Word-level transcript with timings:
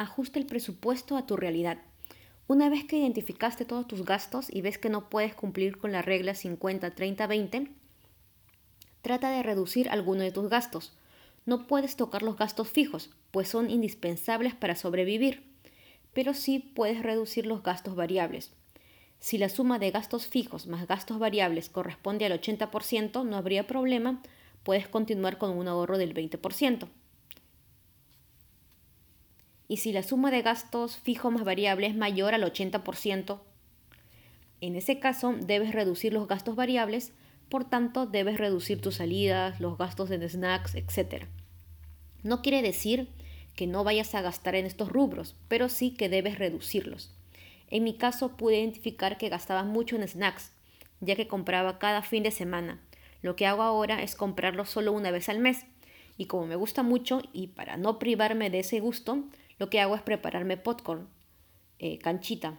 ajusta 0.00 0.38
el 0.38 0.46
presupuesto 0.46 1.16
a 1.16 1.26
tu 1.26 1.36
realidad. 1.36 1.78
Una 2.46 2.68
vez 2.68 2.84
que 2.84 2.96
identificaste 2.96 3.64
todos 3.64 3.86
tus 3.86 4.04
gastos 4.04 4.46
y 4.50 4.62
ves 4.62 4.78
que 4.78 4.88
no 4.88 5.10
puedes 5.10 5.34
cumplir 5.34 5.78
con 5.78 5.92
la 5.92 6.02
regla 6.02 6.34
50, 6.34 6.94
30, 6.94 7.26
20, 7.26 7.70
trata 9.02 9.30
de 9.30 9.42
reducir 9.42 9.90
alguno 9.90 10.22
de 10.22 10.32
tus 10.32 10.48
gastos. 10.48 10.96
No 11.44 11.66
puedes 11.66 11.96
tocar 11.96 12.22
los 12.22 12.36
gastos 12.36 12.68
fijos, 12.68 13.10
pues 13.30 13.48
son 13.48 13.70
indispensables 13.70 14.54
para 14.54 14.74
sobrevivir, 14.74 15.44
pero 16.12 16.34
sí 16.34 16.58
puedes 16.58 17.02
reducir 17.02 17.46
los 17.46 17.62
gastos 17.62 17.94
variables. 17.94 18.52
Si 19.20 19.36
la 19.36 19.50
suma 19.50 19.78
de 19.78 19.90
gastos 19.90 20.26
fijos 20.26 20.66
más 20.66 20.88
gastos 20.88 21.18
variables 21.18 21.68
corresponde 21.68 22.24
al 22.24 22.40
80%, 22.40 23.24
no 23.24 23.36
habría 23.36 23.66
problema, 23.66 24.22
puedes 24.62 24.88
continuar 24.88 25.36
con 25.36 25.50
un 25.50 25.68
ahorro 25.68 25.98
del 25.98 26.14
20%. 26.14 26.88
Y 29.70 29.76
si 29.76 29.92
la 29.92 30.02
suma 30.02 30.32
de 30.32 30.42
gastos 30.42 30.96
fijos 30.96 31.32
más 31.32 31.44
variables 31.44 31.92
es 31.92 31.96
mayor 31.96 32.34
al 32.34 32.42
80%, 32.42 33.38
en 34.60 34.74
ese 34.74 34.98
caso 34.98 35.32
debes 35.38 35.72
reducir 35.72 36.12
los 36.12 36.26
gastos 36.26 36.56
variables, 36.56 37.12
por 37.48 37.64
tanto 37.64 38.04
debes 38.04 38.36
reducir 38.36 38.80
tus 38.80 38.96
salidas, 38.96 39.60
los 39.60 39.78
gastos 39.78 40.10
en 40.10 40.28
snacks, 40.28 40.74
etc. 40.74 41.26
No 42.24 42.42
quiere 42.42 42.62
decir 42.62 43.10
que 43.54 43.68
no 43.68 43.84
vayas 43.84 44.16
a 44.16 44.22
gastar 44.22 44.56
en 44.56 44.66
estos 44.66 44.90
rubros, 44.90 45.36
pero 45.46 45.68
sí 45.68 45.92
que 45.92 46.08
debes 46.08 46.36
reducirlos. 46.36 47.14
En 47.68 47.84
mi 47.84 47.94
caso 47.94 48.36
pude 48.36 48.58
identificar 48.58 49.18
que 49.18 49.28
gastaba 49.28 49.62
mucho 49.62 49.94
en 49.94 50.08
snacks, 50.08 50.50
ya 51.00 51.14
que 51.14 51.28
compraba 51.28 51.78
cada 51.78 52.02
fin 52.02 52.24
de 52.24 52.32
semana. 52.32 52.80
Lo 53.22 53.36
que 53.36 53.46
hago 53.46 53.62
ahora 53.62 54.02
es 54.02 54.16
comprarlo 54.16 54.64
solo 54.64 54.90
una 54.90 55.12
vez 55.12 55.28
al 55.28 55.38
mes. 55.38 55.64
Y 56.18 56.26
como 56.26 56.46
me 56.46 56.56
gusta 56.56 56.82
mucho 56.82 57.22
y 57.32 57.46
para 57.46 57.76
no 57.76 58.00
privarme 58.00 58.50
de 58.50 58.58
ese 58.58 58.80
gusto, 58.80 59.22
lo 59.60 59.68
que 59.68 59.78
hago 59.78 59.94
es 59.94 60.00
prepararme 60.00 60.56
popcorn, 60.56 61.06
eh, 61.78 61.98
canchita 61.98 62.58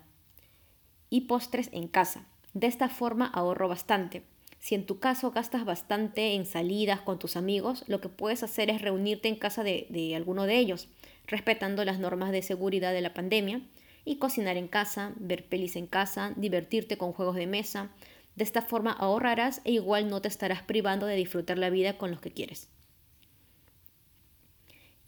y 1.09 1.21
postres 1.21 1.69
en 1.73 1.87
casa. 1.87 2.27
De 2.53 2.67
esta 2.67 2.89
forma 2.89 3.25
ahorro 3.25 3.67
bastante. 3.67 4.21
Si 4.59 4.75
en 4.75 4.85
tu 4.85 4.99
caso 4.99 5.31
gastas 5.31 5.65
bastante 5.65 6.35
en 6.35 6.45
salidas 6.45 7.01
con 7.01 7.17
tus 7.17 7.35
amigos, 7.37 7.83
lo 7.87 8.01
que 8.01 8.09
puedes 8.09 8.43
hacer 8.43 8.69
es 8.69 8.83
reunirte 8.83 9.27
en 9.29 9.35
casa 9.35 9.63
de, 9.63 9.87
de 9.89 10.15
alguno 10.15 10.45
de 10.45 10.59
ellos, 10.59 10.89
respetando 11.25 11.83
las 11.85 11.97
normas 11.97 12.31
de 12.31 12.43
seguridad 12.43 12.93
de 12.93 13.01
la 13.01 13.15
pandemia 13.15 13.61
y 14.05 14.17
cocinar 14.17 14.57
en 14.57 14.67
casa, 14.67 15.13
ver 15.15 15.45
pelis 15.49 15.75
en 15.77 15.87
casa, 15.87 16.33
divertirte 16.35 16.99
con 16.99 17.13
juegos 17.13 17.35
de 17.35 17.47
mesa. 17.47 17.89
De 18.35 18.43
esta 18.43 18.61
forma 18.61 18.91
ahorrarás 18.91 19.61
e 19.63 19.71
igual 19.71 20.07
no 20.07 20.21
te 20.21 20.27
estarás 20.27 20.61
privando 20.61 21.07
de 21.07 21.15
disfrutar 21.15 21.57
la 21.57 21.71
vida 21.71 21.97
con 21.97 22.11
los 22.11 22.21
que 22.21 22.31
quieres. 22.31 22.69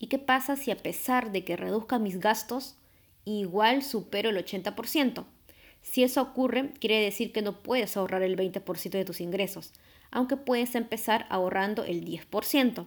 ¿Y 0.04 0.08
qué 0.08 0.20
pasa 0.20 0.58
si 0.58 0.70
a 0.70 0.76
pesar 0.76 1.32
de 1.32 1.46
que 1.46 1.56
reduzca 1.56 1.98
mis 1.98 2.20
gastos, 2.20 2.76
igual 3.24 3.82
supero 3.84 4.32
el 4.32 4.36
80%? 4.36 5.24
Si 5.82 6.04
eso 6.04 6.22
ocurre, 6.22 6.74
quiere 6.82 7.00
decir 7.00 7.32
que 7.32 7.42
no 7.42 7.64
puedes 7.64 7.96
ahorrar 7.96 8.22
el 8.22 8.36
20% 8.36 8.90
de 8.90 9.06
tus 9.06 9.22
ingresos, 9.22 9.72
aunque 10.12 10.36
puedes 10.36 10.76
empezar 10.76 11.26
ahorrando 11.30 11.86
el 11.86 12.04
10%. 12.04 12.86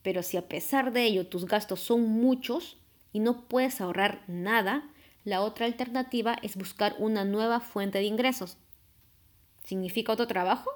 Pero 0.00 0.22
si 0.22 0.38
a 0.38 0.48
pesar 0.48 0.94
de 0.94 1.04
ello 1.04 1.26
tus 1.26 1.44
gastos 1.44 1.80
son 1.80 2.08
muchos 2.08 2.78
y 3.12 3.20
no 3.20 3.46
puedes 3.48 3.82
ahorrar 3.82 4.24
nada, 4.26 4.88
la 5.24 5.42
otra 5.42 5.66
alternativa 5.66 6.38
es 6.40 6.56
buscar 6.56 6.96
una 6.98 7.26
nueva 7.26 7.60
fuente 7.60 7.98
de 7.98 8.04
ingresos. 8.04 8.56
¿Significa 9.62 10.14
otro 10.14 10.26
trabajo? 10.26 10.70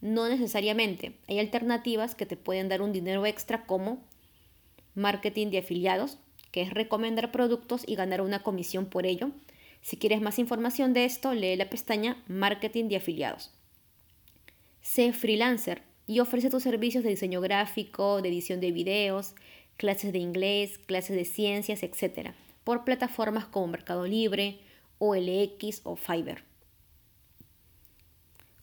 No 0.00 0.26
necesariamente. 0.26 1.18
Hay 1.28 1.38
alternativas 1.38 2.14
que 2.14 2.24
te 2.24 2.38
pueden 2.38 2.70
dar 2.70 2.80
un 2.80 2.94
dinero 2.94 3.26
extra 3.26 3.66
como 3.66 4.08
marketing 4.94 5.48
de 5.48 5.58
afiliados, 5.58 6.18
que 6.52 6.62
es 6.62 6.74
recomendar 6.74 7.32
productos 7.32 7.82
y 7.86 7.94
ganar 7.94 8.20
una 8.20 8.42
comisión 8.42 8.86
por 8.86 9.06
ello. 9.06 9.30
Si 9.82 9.96
quieres 9.96 10.20
más 10.20 10.38
información 10.38 10.92
de 10.92 11.04
esto, 11.04 11.34
lee 11.34 11.56
la 11.56 11.70
pestaña 11.70 12.22
Marketing 12.28 12.88
de 12.88 12.96
afiliados. 12.96 13.50
Sé 14.82 15.12
freelancer 15.12 15.82
y 16.06 16.20
ofrece 16.20 16.50
tus 16.50 16.62
servicios 16.62 17.04
de 17.04 17.10
diseño 17.10 17.40
gráfico, 17.40 18.20
de 18.20 18.28
edición 18.28 18.60
de 18.60 18.72
videos, 18.72 19.34
clases 19.76 20.12
de 20.12 20.18
inglés, 20.18 20.78
clases 20.78 21.16
de 21.16 21.24
ciencias, 21.24 21.82
etc 21.82 22.34
por 22.64 22.84
plataformas 22.84 23.46
como 23.46 23.68
Mercado 23.68 24.06
Libre, 24.06 24.60
OLX 24.98 25.80
o 25.84 25.96
Fiverr. 25.96 26.44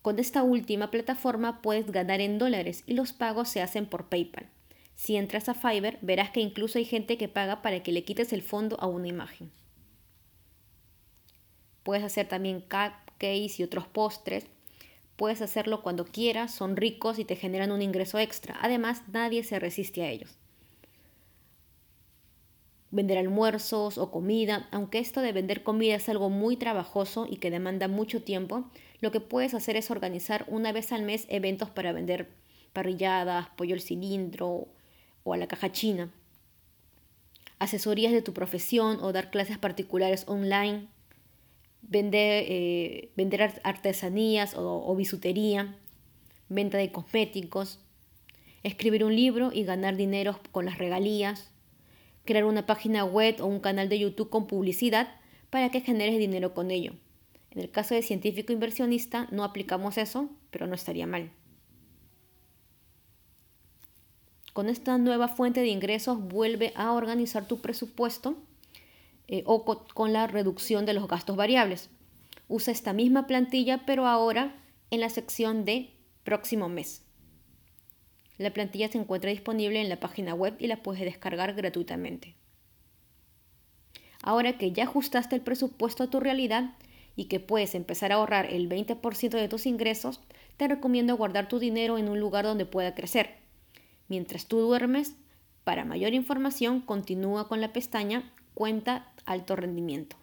Con 0.02 0.20
esta 0.20 0.44
última 0.44 0.92
plataforma 0.92 1.62
puedes 1.62 1.92
ganar 1.92 2.22
en 2.22 2.38
dólares 2.38 2.84
y 2.86 2.94
los 2.94 3.12
pagos 3.12 3.50
se 3.50 3.62
hacen 3.62 3.86
por 3.86 4.08
PayPal. 4.08 4.50
Si 4.98 5.16
entras 5.16 5.48
a 5.48 5.54
Fiverr, 5.54 6.00
verás 6.02 6.32
que 6.32 6.42
incluso 6.42 6.80
hay 6.80 6.86
gente 6.86 7.18
que 7.18 7.30
paga 7.30 7.62
para 7.62 7.84
que 7.84 7.92
le 7.92 8.04
quites 8.04 8.34
el 8.34 8.42
fondo 8.42 8.78
a 8.80 8.88
una 8.88 9.08
imagen. 9.08 9.52
Puedes 11.84 12.04
hacer 12.04 12.28
también 12.28 12.62
cupcakes 12.62 13.60
y 13.60 13.64
otros 13.64 13.88
postres. 13.88 14.48
Puedes 15.16 15.44
hacerlo 15.44 15.84
cuando 15.84 16.04
quieras, 16.04 16.54
son 16.54 16.76
ricos 16.76 17.20
y 17.20 17.26
te 17.26 17.36
generan 17.36 17.72
un 17.72 17.84
ingreso 17.84 18.18
extra. 18.18 18.58
Además, 18.60 19.04
nadie 19.14 19.44
se 19.44 19.60
resiste 19.60 20.02
a 20.02 20.10
ellos 20.10 20.36
vender 22.90 23.18
almuerzos 23.18 23.98
o 23.98 24.12
comida, 24.12 24.68
aunque 24.72 25.00
esto 25.00 25.22
de 25.22 25.34
vender 25.34 25.62
comida 25.64 25.96
es 25.96 26.08
algo 26.10 26.30
muy 26.30 26.56
trabajoso 26.56 27.28
y 27.30 27.38
que 27.38 27.52
demanda 27.52 27.88
mucho 27.88 28.24
tiempo, 28.24 28.70
lo 29.02 29.12
que 29.12 29.20
puedes 29.20 29.54
hacer 29.54 29.76
es 29.76 29.92
organizar 29.92 30.46
una 30.48 30.72
vez 30.72 30.92
al 30.92 31.04
mes 31.04 31.26
eventos 31.30 31.70
para 31.70 31.92
vender 31.92 32.30
parrilladas, 32.74 33.50
pollo 33.58 33.76
al 33.76 33.82
cilindro 33.82 34.70
o 35.28 35.34
a 35.34 35.38
la 35.38 35.48
caja 35.48 35.72
china, 35.72 36.10
asesorías 37.60 38.14
de 38.14 38.22
tu 38.22 38.34
profesión 38.34 39.00
o 39.02 39.12
dar 39.12 39.30
clases 39.30 39.58
particulares 39.58 40.24
online, 40.28 40.88
vender, 41.82 42.46
eh, 42.48 43.12
vender 43.18 43.60
artesanías 43.64 44.56
o, 44.56 44.88
o 44.88 44.96
bisutería, 44.96 45.76
venta 46.48 46.78
de 46.78 46.92
cosméticos, 46.94 47.80
escribir 48.64 49.04
un 49.04 49.16
libro 49.16 49.52
y 49.54 49.64
ganar 49.64 49.98
dinero 49.98 50.40
con 50.52 50.66
las 50.66 50.78
regalías, 50.78 51.52
crear 52.24 52.46
una 52.46 52.66
página 52.66 53.04
web 53.04 53.36
o 53.42 53.48
un 53.48 53.60
canal 53.60 53.90
de 53.90 54.00
YouTube 54.00 54.30
con 54.30 54.48
publicidad 54.48 55.10
para 55.50 55.70
que 55.70 55.82
generes 55.82 56.20
dinero 56.20 56.54
con 56.54 56.72
ello. 56.72 56.94
En 57.52 57.60
el 57.60 57.70
caso 57.70 57.96
de 57.96 58.02
científico 58.02 58.54
inversionista 58.54 59.28
no 59.32 59.44
aplicamos 59.44 59.98
eso, 59.98 60.30
pero 60.52 60.68
no 60.68 60.76
estaría 60.76 61.06
mal. 61.06 61.32
Con 64.58 64.70
esta 64.70 64.98
nueva 64.98 65.28
fuente 65.28 65.62
de 65.62 65.68
ingresos 65.68 66.20
vuelve 66.20 66.74
a 66.76 66.92
organizar 66.94 67.48
tu 67.48 67.62
presupuesto 67.62 68.38
eh, 69.28 69.44
o 69.46 69.64
con 69.64 70.14
la 70.14 70.26
reducción 70.26 70.88
de 70.88 70.96
los 70.96 71.08
gastos 71.08 71.36
variables. 71.36 71.92
Usa 72.48 72.74
esta 72.74 72.92
misma 72.92 73.28
plantilla, 73.28 73.86
pero 73.86 74.08
ahora 74.08 74.56
en 74.90 75.02
la 75.02 75.10
sección 75.10 75.64
de 75.64 75.92
próximo 76.24 76.70
mes. 76.70 77.04
La 78.40 78.52
plantilla 78.52 78.88
se 78.88 78.98
encuentra 78.98 79.30
disponible 79.30 79.80
en 79.80 79.90
la 79.90 80.00
página 80.00 80.34
web 80.34 80.56
y 80.58 80.66
la 80.66 80.82
puedes 80.82 81.04
descargar 81.04 81.54
gratuitamente. 81.54 82.34
Ahora 84.24 84.58
que 84.58 84.72
ya 84.72 84.86
ajustaste 84.86 85.36
el 85.36 85.42
presupuesto 85.42 86.02
a 86.02 86.10
tu 86.10 86.20
realidad 86.20 86.74
y 87.16 87.26
que 87.26 87.40
puedes 87.40 87.76
empezar 87.76 88.12
a 88.12 88.16
ahorrar 88.16 88.52
el 88.52 88.68
20% 88.68 89.30
de 89.30 89.50
tus 89.50 89.68
ingresos, 89.68 90.20
te 90.58 90.68
recomiendo 90.68 91.16
guardar 91.16 91.48
tu 91.48 91.60
dinero 91.60 92.00
en 92.00 92.10
un 92.10 92.20
lugar 92.20 92.44
donde 92.44 92.66
pueda 92.66 92.96
crecer. 92.96 93.46
Mientras 94.08 94.48
tú 94.48 94.60
duermes, 94.60 95.14
para 95.64 95.86
mayor 95.86 96.14
información 96.14 96.82
continúa 96.82 97.48
con 97.48 97.62
la 97.62 97.74
pestaña 97.74 98.32
Cuenta 98.58 99.14
alto 99.28 99.56
rendimiento. 99.56 100.16